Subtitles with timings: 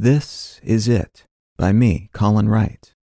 [0.00, 1.24] This Is It
[1.56, 2.94] by me, Colin Wright.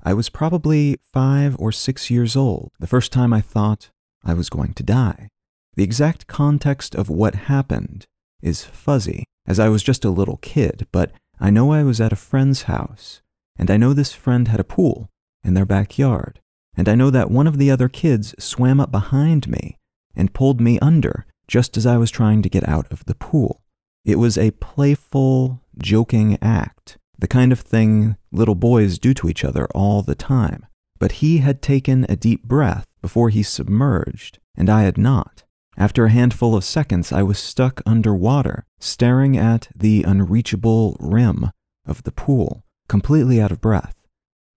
[0.00, 3.90] I was probably five or six years old the first time I thought
[4.24, 5.26] I was going to die.
[5.74, 8.06] The exact context of what happened
[8.40, 11.10] is fuzzy, as I was just a little kid, but
[11.40, 13.20] I know I was at a friend's house,
[13.56, 15.08] and I know this friend had a pool
[15.42, 16.38] in their backyard,
[16.76, 19.78] and I know that one of the other kids swam up behind me
[20.14, 23.62] and pulled me under just as I was trying to get out of the pool.
[24.04, 29.44] It was a playful, joking act, the kind of thing little boys do to each
[29.44, 30.66] other all the time.
[30.98, 35.44] But he had taken a deep breath before he submerged, and I had not.
[35.76, 41.50] After a handful of seconds, I was stuck underwater, staring at the unreachable rim
[41.84, 43.96] of the pool, completely out of breath.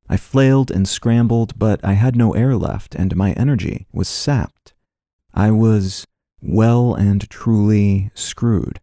[0.07, 4.73] I flailed and scrambled, but I had no air left, and my energy was sapped.
[5.33, 6.05] I was
[6.41, 8.79] well and truly screwed.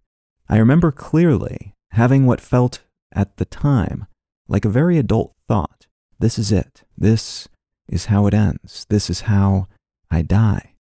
[0.49, 2.81] I remember clearly having what felt
[3.13, 4.07] at the time
[4.49, 5.87] like a very adult thought.
[6.19, 6.83] This is it.
[6.97, 7.49] This
[7.89, 8.87] is how it ends.
[8.89, 9.67] This is how
[10.11, 10.75] I die.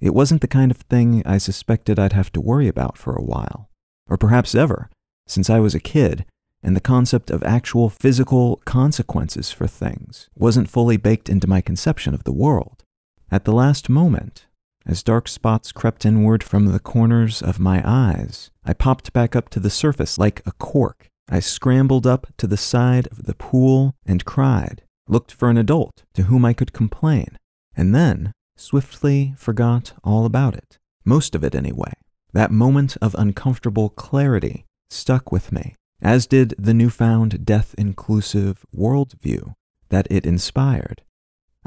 [0.00, 3.22] It wasn't the kind of thing I suspected I'd have to worry about for a
[3.22, 3.70] while,
[4.08, 4.90] or perhaps ever,
[5.26, 6.26] since I was a kid
[6.62, 12.12] and the concept of actual physical consequences for things wasn't fully baked into my conception
[12.12, 12.82] of the world.
[13.30, 14.46] At the last moment,
[14.86, 19.48] as dark spots crept inward from the corners of my eyes, I popped back up
[19.50, 21.08] to the surface like a cork.
[21.28, 26.04] I scrambled up to the side of the pool and cried, looked for an adult
[26.14, 27.36] to whom I could complain,
[27.76, 30.78] and then swiftly forgot all about it.
[31.04, 31.92] Most of it, anyway.
[32.32, 39.54] That moment of uncomfortable clarity stuck with me, as did the newfound death inclusive worldview
[39.88, 41.02] that it inspired.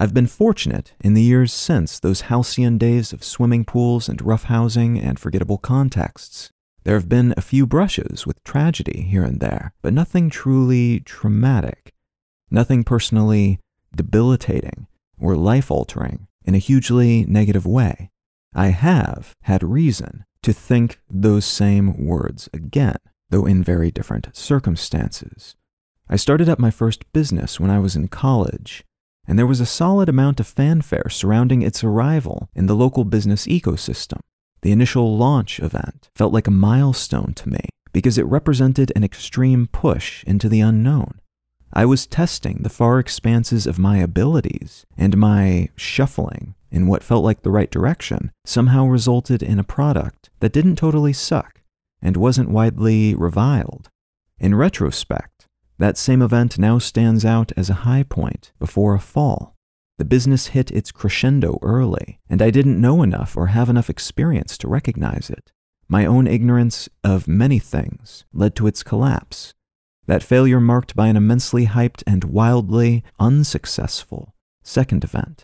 [0.02, 4.97] I've been fortunate in the years since those halcyon days of swimming pools and roughhousing
[4.97, 6.52] and forgettable contexts.
[6.86, 11.91] There have been a few brushes with tragedy here and there, but nothing truly traumatic,
[12.50, 13.59] nothing personally
[13.94, 14.88] debilitating
[15.19, 18.09] or life altering in a hugely negative way.
[18.56, 23.00] I have had reason to think those same words again,
[23.31, 25.57] though in very different circumstances.
[26.07, 28.85] I started up my first business when I was in college,
[29.29, 33.45] and there was a solid amount of fanfare surrounding its arrival in the local business
[33.45, 34.22] ecosystem.
[34.63, 39.68] The initial launch event felt like a milestone to me because it represented an extreme
[39.68, 41.19] push into the unknown.
[41.72, 47.23] I was testing the far expanses of my abilities, and my shuffling in what felt
[47.23, 51.62] like the right direction somehow resulted in a product that didn't totally suck
[52.01, 53.91] and wasn't widely reviled.
[54.39, 55.38] In retrospect,
[55.79, 59.56] that same event now stands out as a high point before a fall.
[59.97, 64.57] The business hit its crescendo early, and I didn't know enough or have enough experience
[64.59, 65.51] to recognize it.
[65.88, 69.53] My own ignorance of many things led to its collapse.
[70.06, 75.44] That failure marked by an immensely hyped and wildly unsuccessful second event.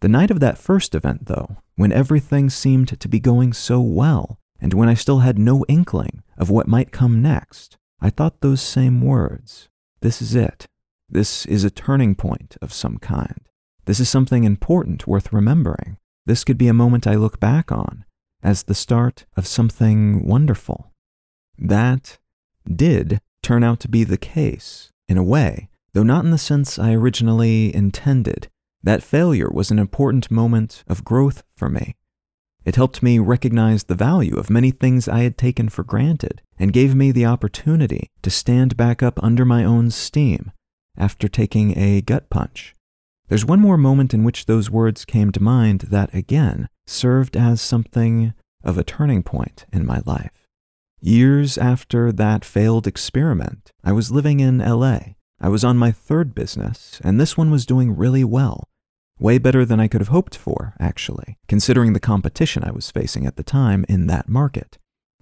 [0.00, 4.38] The night of that first event, though, when everything seemed to be going so well,
[4.60, 8.60] and when I still had no inkling of what might come next, I thought those
[8.60, 9.68] same words.
[10.00, 10.66] This is it.
[11.08, 13.48] This is a turning point of some kind.
[13.86, 15.96] This is something important worth remembering.
[16.26, 18.04] This could be a moment I look back on
[18.42, 20.92] as the start of something wonderful.
[21.58, 22.18] That
[22.70, 26.78] did turn out to be the case, in a way, though not in the sense
[26.78, 28.48] I originally intended.
[28.82, 31.96] That failure was an important moment of growth for me.
[32.68, 36.70] It helped me recognize the value of many things I had taken for granted and
[36.70, 40.52] gave me the opportunity to stand back up under my own steam
[40.94, 42.74] after taking a gut punch.
[43.28, 47.62] There's one more moment in which those words came to mind that, again, served as
[47.62, 50.46] something of a turning point in my life.
[51.00, 55.14] Years after that failed experiment, I was living in LA.
[55.40, 58.67] I was on my third business, and this one was doing really well.
[59.20, 63.26] Way better than I could have hoped for, actually, considering the competition I was facing
[63.26, 64.78] at the time in that market.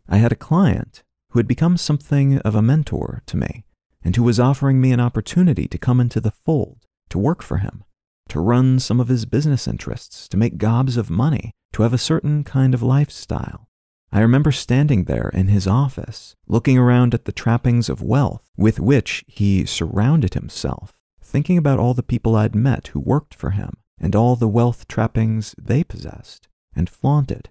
[0.07, 3.65] I had a client who had become something of a mentor to me,
[4.03, 7.59] and who was offering me an opportunity to come into the fold, to work for
[7.59, 7.85] him,
[8.29, 11.99] to run some of his business interests, to make gobs of money, to have a
[11.99, 13.67] certain kind of lifestyle.
[14.13, 18.79] I remember standing there in his office, looking around at the trappings of wealth with
[18.79, 23.79] which he surrounded himself, thinking about all the people I'd met who worked for him,
[24.01, 27.49] and all the wealth trappings they possessed and flaunted.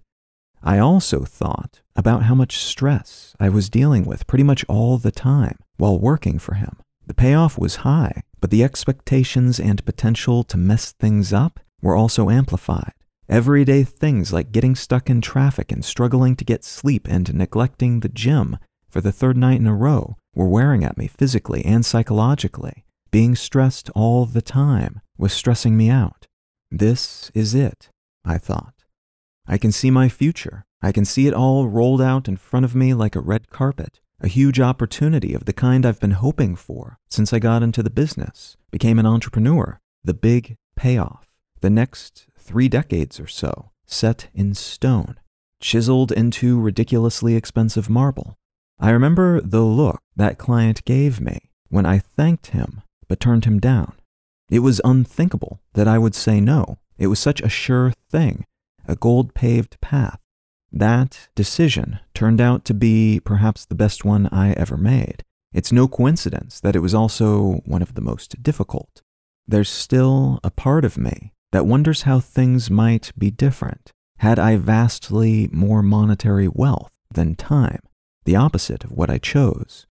[0.63, 5.11] I also thought about how much stress I was dealing with pretty much all the
[5.11, 6.77] time while working for him.
[7.05, 12.29] The payoff was high, but the expectations and potential to mess things up were also
[12.29, 12.93] amplified.
[13.29, 18.09] Everyday things like getting stuck in traffic and struggling to get sleep and neglecting the
[18.09, 18.57] gym
[18.89, 22.85] for the third night in a row were wearing at me physically and psychologically.
[23.11, 26.27] Being stressed all the time was stressing me out.
[26.77, 27.89] This is it,
[28.25, 28.83] I thought.
[29.47, 30.65] I can see my future.
[30.81, 34.01] I can see it all rolled out in front of me like a red carpet,
[34.19, 37.89] a huge opportunity of the kind I've been hoping for since I got into the
[37.89, 41.29] business, became an entrepreneur, the big payoff,
[41.61, 45.17] the next three decades or so, set in stone,
[45.61, 48.35] chiseled into ridiculously expensive marble.
[48.81, 53.61] I remember the look that client gave me when I thanked him but turned him
[53.61, 53.93] down.
[54.49, 56.77] It was unthinkable that I would say no.
[56.97, 58.45] It was such a sure thing,
[58.87, 60.19] a gold paved path.
[60.71, 65.23] That decision turned out to be perhaps the best one I ever made.
[65.53, 69.01] It's no coincidence that it was also one of the most difficult.
[69.47, 74.57] There's still a part of me that wonders how things might be different had I
[74.57, 77.79] vastly more monetary wealth than time,
[78.25, 79.85] the opposite of what I chose.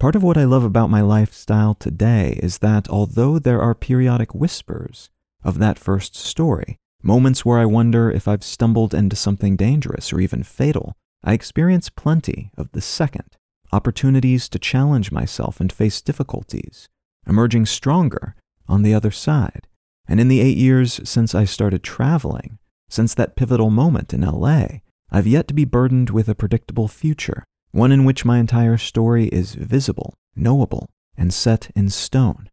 [0.00, 4.34] Part of what I love about my lifestyle today is that although there are periodic
[4.34, 5.10] whispers
[5.44, 10.18] of that first story, moments where I wonder if I've stumbled into something dangerous or
[10.18, 13.36] even fatal, I experience plenty of the second,
[13.72, 16.88] opportunities to challenge myself and face difficulties,
[17.26, 18.36] emerging stronger
[18.66, 19.68] on the other side.
[20.08, 22.58] And in the eight years since I started traveling,
[22.88, 24.66] since that pivotal moment in LA,
[25.10, 29.26] I've yet to be burdened with a predictable future one in which my entire story
[29.26, 32.48] is visible, knowable, and set in stone.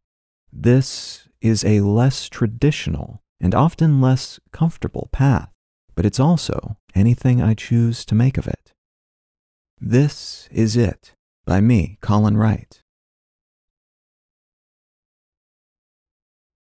[0.51, 5.49] This is a less traditional and often less comfortable path,
[5.95, 8.73] but it's also anything I choose to make of it.
[9.79, 11.13] This is it
[11.45, 12.81] by me, Colin Wright.